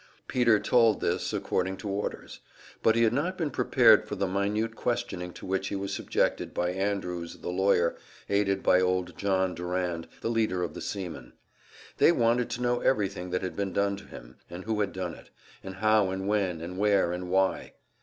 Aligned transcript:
Peter 0.27 0.59
told 0.59 0.99
this, 0.99 1.31
according 1.31 1.77
to 1.77 1.87
orders; 1.87 2.39
but 2.81 2.95
he 2.95 3.03
had 3.03 3.13
not 3.13 3.37
been 3.37 3.51
prepared 3.51 4.07
for 4.07 4.15
the 4.15 4.25
minute 4.25 4.75
questioning 4.75 5.31
to 5.31 5.45
which 5.45 5.67
he 5.67 5.75
was 5.75 5.93
subjected 5.93 6.55
by 6.55 6.71
Andrews, 6.71 7.37
the 7.37 7.51
lawyer, 7.51 7.95
aided 8.27 8.63
by 8.63 8.81
old 8.81 9.15
John 9.15 9.53
Durand, 9.53 10.07
the 10.21 10.31
leader 10.31 10.63
of 10.63 10.73
the 10.73 10.81
seamen. 10.81 11.33
They 11.97 12.11
wanted 12.11 12.49
to 12.49 12.63
know 12.63 12.79
everything 12.79 13.29
that 13.29 13.43
had 13.43 13.55
been 13.55 13.73
done 13.73 13.95
to 13.97 14.05
him, 14.05 14.37
and 14.49 14.63
who 14.63 14.79
had 14.79 14.91
done 14.91 15.13
it, 15.13 15.29
and 15.63 15.75
how 15.75 16.09
and 16.09 16.27
when 16.27 16.61
and 16.61 16.79
where 16.79 17.11
and 17.13 17.29
why. 17.29 17.73